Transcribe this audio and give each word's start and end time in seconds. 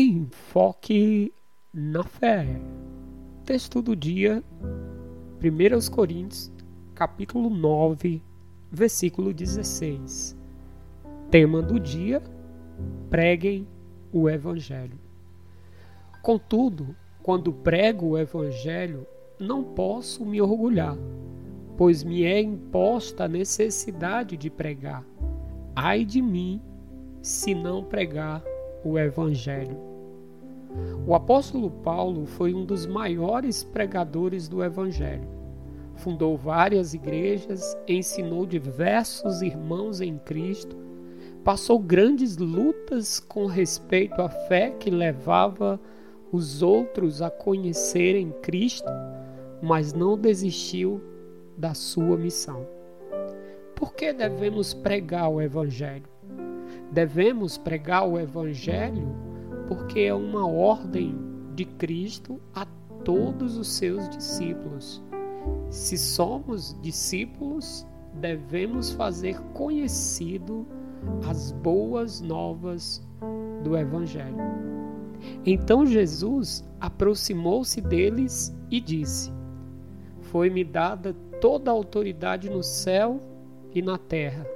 Enfoque 0.00 1.34
na 1.74 2.04
fé. 2.04 2.46
Texto 3.44 3.82
do 3.82 3.96
dia, 3.96 4.44
1 5.42 5.90
Coríntios, 5.90 6.52
capítulo 6.94 7.50
9, 7.50 8.22
versículo 8.70 9.34
16. 9.34 10.38
Tema 11.32 11.60
do 11.60 11.80
dia: 11.80 12.22
preguem 13.10 13.66
o 14.12 14.30
Evangelho. 14.30 15.00
Contudo, 16.22 16.94
quando 17.20 17.52
prego 17.52 18.10
o 18.10 18.18
Evangelho, 18.18 19.04
não 19.36 19.64
posso 19.64 20.24
me 20.24 20.40
orgulhar, 20.40 20.96
pois 21.76 22.04
me 22.04 22.22
é 22.22 22.40
imposta 22.40 23.24
a 23.24 23.28
necessidade 23.28 24.36
de 24.36 24.48
pregar. 24.48 25.04
Ai 25.74 26.04
de 26.04 26.22
mim 26.22 26.62
se 27.20 27.52
não 27.52 27.82
pregar 27.82 28.44
o 28.84 28.98
Evangelho. 28.98 29.76
O 31.06 31.14
apóstolo 31.14 31.70
Paulo 31.70 32.26
foi 32.26 32.54
um 32.54 32.64
dos 32.64 32.86
maiores 32.86 33.64
pregadores 33.64 34.48
do 34.48 34.62
Evangelho. 34.62 35.28
Fundou 35.94 36.36
várias 36.36 36.94
igrejas, 36.94 37.76
ensinou 37.88 38.46
diversos 38.46 39.42
irmãos 39.42 40.00
em 40.00 40.18
Cristo, 40.18 40.76
passou 41.42 41.78
grandes 41.78 42.36
lutas 42.36 43.18
com 43.18 43.46
respeito 43.46 44.20
à 44.20 44.28
fé 44.28 44.70
que 44.70 44.90
levava 44.90 45.80
os 46.30 46.62
outros 46.62 47.22
a 47.22 47.30
conhecerem 47.30 48.30
Cristo, 48.42 48.90
mas 49.62 49.92
não 49.92 50.16
desistiu 50.16 51.02
da 51.56 51.74
sua 51.74 52.16
missão. 52.16 52.66
Por 53.74 53.94
que 53.94 54.12
devemos 54.12 54.74
pregar 54.74 55.30
o 55.30 55.40
Evangelho? 55.40 56.04
Devemos 56.90 57.58
pregar 57.58 58.08
o 58.08 58.18
Evangelho 58.18 59.14
porque 59.66 60.00
é 60.00 60.14
uma 60.14 60.46
ordem 60.46 61.14
de 61.54 61.64
Cristo 61.64 62.40
a 62.54 62.66
todos 63.04 63.56
os 63.58 63.68
seus 63.68 64.08
discípulos. 64.08 65.02
Se 65.70 65.98
somos 65.98 66.76
discípulos, 66.80 67.86
devemos 68.14 68.90
fazer 68.92 69.38
conhecido 69.52 70.66
as 71.28 71.52
boas 71.52 72.20
novas 72.20 73.06
do 73.62 73.76
Evangelho. 73.76 74.36
Então 75.44 75.84
Jesus 75.84 76.64
aproximou-se 76.80 77.80
deles 77.80 78.56
e 78.70 78.80
disse: 78.80 79.32
Foi-me 80.20 80.64
dada 80.64 81.14
toda 81.40 81.70
a 81.70 81.74
autoridade 81.74 82.48
no 82.48 82.62
céu 82.62 83.20
e 83.74 83.82
na 83.82 83.98
terra. 83.98 84.46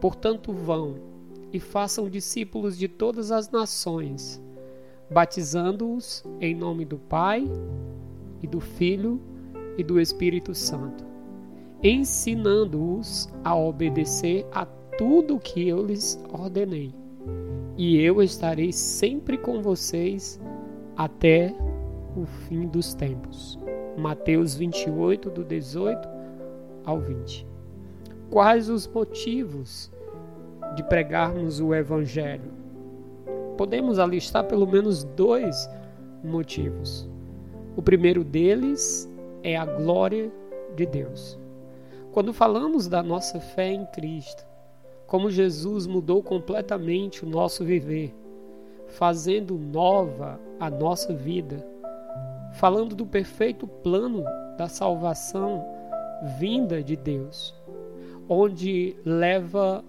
Portanto, 0.00 0.52
vão 0.52 0.96
e 1.52 1.60
façam 1.60 2.08
discípulos 2.08 2.76
de 2.76 2.88
todas 2.88 3.30
as 3.30 3.50
nações, 3.50 4.42
batizando-os 5.10 6.24
em 6.40 6.54
nome 6.54 6.84
do 6.84 6.98
Pai 6.98 7.44
e 8.42 8.46
do 8.46 8.60
Filho 8.60 9.20
e 9.78 9.84
do 9.84 10.00
Espírito 10.00 10.54
Santo, 10.54 11.04
ensinando-os 11.82 13.28
a 13.44 13.54
obedecer 13.54 14.46
a 14.52 14.66
tudo 14.98 15.36
o 15.36 15.40
que 15.40 15.68
eu 15.68 15.84
lhes 15.84 16.18
ordenei. 16.32 16.94
E 17.76 18.00
eu 18.00 18.22
estarei 18.22 18.72
sempre 18.72 19.36
com 19.36 19.60
vocês 19.60 20.40
até 20.96 21.54
o 22.16 22.24
fim 22.24 22.66
dos 22.66 22.94
tempos. 22.94 23.58
Mateus 23.98 24.54
28, 24.54 25.30
do 25.30 25.44
18 25.44 26.08
ao 26.84 27.00
20. 27.00 27.46
Quais 28.30 28.68
os 28.68 28.86
motivos 28.86 29.90
de 30.74 30.82
pregarmos 30.82 31.60
o 31.60 31.74
Evangelho? 31.74 32.50
Podemos 33.56 33.98
alistar 33.98 34.44
pelo 34.44 34.66
menos 34.66 35.04
dois 35.04 35.68
motivos. 36.22 37.08
O 37.76 37.82
primeiro 37.82 38.24
deles 38.24 39.10
é 39.42 39.56
a 39.56 39.64
glória 39.64 40.30
de 40.74 40.86
Deus. 40.86 41.38
Quando 42.12 42.32
falamos 42.32 42.88
da 42.88 43.02
nossa 43.02 43.40
fé 43.40 43.72
em 43.72 43.84
Cristo, 43.86 44.46
como 45.06 45.30
Jesus 45.30 45.86
mudou 45.86 46.22
completamente 46.22 47.24
o 47.24 47.28
nosso 47.28 47.64
viver, 47.64 48.14
fazendo 48.88 49.58
nova 49.58 50.40
a 50.58 50.70
nossa 50.70 51.12
vida, 51.14 51.64
falando 52.54 52.94
do 52.94 53.06
perfeito 53.06 53.66
plano 53.66 54.24
da 54.56 54.68
salvação 54.68 55.64
vinda 56.38 56.82
de 56.82 56.96
Deus, 56.96 57.54
onde 58.28 58.96
leva 59.04 59.84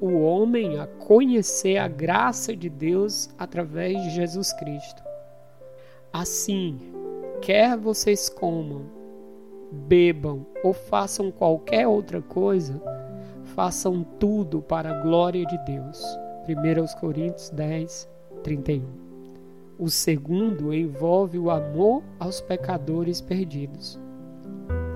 o 0.00 0.20
homem 0.22 0.78
a 0.78 0.86
conhecer 0.86 1.76
a 1.76 1.86
graça 1.86 2.56
de 2.56 2.70
Deus 2.70 3.28
através 3.38 4.02
de 4.02 4.10
Jesus 4.10 4.52
Cristo. 4.54 5.02
Assim, 6.10 6.80
quer 7.42 7.76
vocês 7.76 8.28
comam, 8.30 8.86
bebam 9.70 10.46
ou 10.64 10.72
façam 10.72 11.30
qualquer 11.30 11.86
outra 11.86 12.22
coisa, 12.22 12.80
façam 13.54 14.02
tudo 14.18 14.62
para 14.62 14.90
a 14.90 15.02
glória 15.02 15.44
de 15.44 15.58
Deus. 15.66 16.02
1 16.48 16.98
Coríntios 16.98 17.50
10, 17.50 18.08
31. 18.42 18.82
O 19.78 19.90
segundo 19.90 20.72
envolve 20.72 21.38
o 21.38 21.50
amor 21.50 22.02
aos 22.18 22.40
pecadores 22.40 23.20
perdidos. 23.20 23.98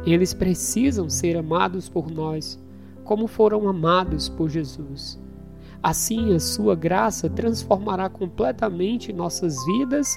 Eles 0.07 0.35
precisam 0.35 1.09
ser 1.09 1.37
amados 1.37 1.89
por 1.89 2.11
nós 2.11 2.59
como 3.05 3.27
foram 3.27 3.69
amados 3.69 4.29
por 4.29 4.49
Jesus. 4.49 5.21
Assim, 5.83 6.35
a 6.35 6.41
sua 6.41 6.75
graça 6.75 7.29
transformará 7.29 8.09
completamente 8.09 9.13
nossas 9.13 9.65
vidas, 9.67 10.17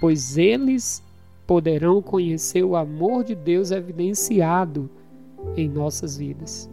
pois 0.00 0.38
eles 0.38 1.02
poderão 1.46 2.00
conhecer 2.00 2.64
o 2.64 2.74
amor 2.74 3.22
de 3.22 3.34
Deus 3.34 3.70
evidenciado 3.70 4.90
em 5.54 5.68
nossas 5.68 6.16
vidas. 6.16 6.70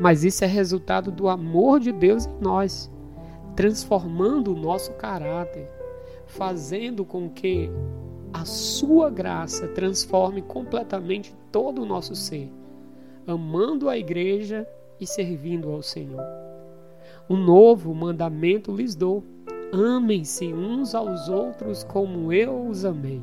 Mas 0.00 0.24
isso 0.24 0.44
é 0.44 0.46
resultado 0.46 1.12
do 1.12 1.28
amor 1.28 1.78
de 1.78 1.92
Deus 1.92 2.26
em 2.26 2.40
nós, 2.40 2.90
transformando 3.54 4.52
o 4.52 4.58
nosso 4.58 4.92
caráter, 4.94 5.70
fazendo 6.26 7.04
com 7.04 7.30
que 7.30 7.70
a 8.32 8.44
sua 8.44 9.08
graça 9.08 9.68
transforme 9.68 10.42
completamente 10.42 11.32
todo 11.52 11.82
o 11.82 11.86
nosso 11.86 12.14
ser 12.16 12.50
amando 13.26 13.88
a 13.88 13.98
igreja 13.98 14.66
e 15.00 15.06
servindo 15.06 15.70
ao 15.70 15.82
Senhor. 15.82 16.22
Um 17.28 17.36
novo 17.36 17.94
mandamento 17.94 18.74
lhes 18.74 18.94
dou: 18.94 19.24
amem-se 19.72 20.52
uns 20.52 20.94
aos 20.94 21.28
outros 21.28 21.84
como 21.84 22.32
eu 22.32 22.66
os 22.68 22.84
amei. 22.84 23.22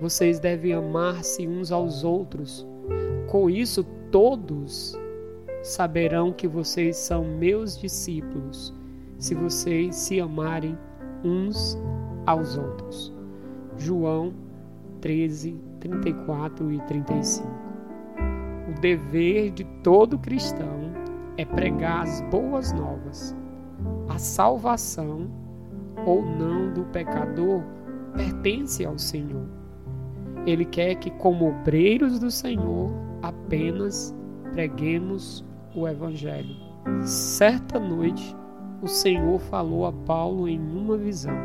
Vocês 0.00 0.40
devem 0.40 0.72
amar-se 0.72 1.46
uns 1.46 1.70
aos 1.70 2.04
outros. 2.04 2.66
Com 3.28 3.50
isso, 3.50 3.84
todos 4.10 4.98
saberão 5.62 6.32
que 6.32 6.48
vocês 6.48 6.96
são 6.96 7.24
meus 7.24 7.76
discípulos, 7.78 8.74
se 9.18 9.34
vocês 9.34 9.94
se 9.94 10.20
amarem 10.20 10.76
uns 11.22 11.78
aos 12.26 12.56
outros. 12.56 13.12
João 13.76 14.32
13, 15.00 15.60
34 15.80 16.72
e 16.72 16.80
35. 16.80 17.69
O 18.70 18.80
dever 18.80 19.50
de 19.50 19.64
todo 19.82 20.16
cristão 20.16 20.92
é 21.36 21.44
pregar 21.44 22.02
as 22.02 22.20
boas 22.30 22.72
novas. 22.72 23.36
A 24.08 24.16
salvação 24.16 25.28
ou 26.06 26.24
não 26.24 26.72
do 26.72 26.84
pecador 26.84 27.64
pertence 28.14 28.84
ao 28.84 28.96
Senhor. 28.96 29.44
Ele 30.46 30.64
quer 30.64 30.94
que, 30.94 31.10
como 31.10 31.48
obreiros 31.48 32.20
do 32.20 32.30
Senhor, 32.30 32.92
apenas 33.22 34.14
preguemos 34.52 35.44
o 35.74 35.88
Evangelho. 35.88 36.54
Certa 37.02 37.80
noite, 37.80 38.36
o 38.80 38.86
Senhor 38.86 39.40
falou 39.40 39.84
a 39.84 39.92
Paulo 39.92 40.48
em 40.48 40.60
uma 40.60 40.96
visão: 40.96 41.36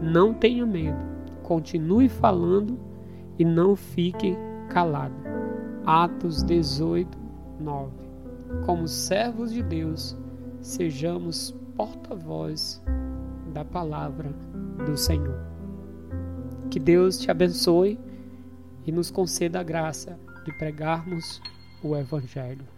Não 0.00 0.32
tenha 0.32 0.64
medo, 0.64 0.98
continue 1.42 2.08
falando 2.08 2.78
e 3.40 3.44
não 3.44 3.74
fique 3.74 4.36
calado. 4.68 5.35
Atos 5.86 6.42
18, 6.42 7.16
9. 7.60 7.92
Como 8.64 8.88
servos 8.88 9.52
de 9.52 9.62
Deus, 9.62 10.16
sejamos 10.60 11.54
porta-voz 11.76 12.82
da 13.54 13.64
palavra 13.64 14.34
do 14.84 14.96
Senhor. 14.96 15.38
Que 16.72 16.80
Deus 16.80 17.20
te 17.20 17.30
abençoe 17.30 18.00
e 18.84 18.90
nos 18.90 19.12
conceda 19.12 19.60
a 19.60 19.62
graça 19.62 20.18
de 20.44 20.52
pregarmos 20.58 21.40
o 21.84 21.94
Evangelho. 21.94 22.75